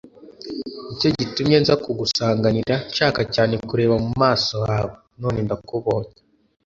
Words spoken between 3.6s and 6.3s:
kureba mu maso hawe, none ndakubonye